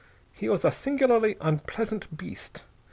[0.33, 2.63] He was a singularly unpleasant beast.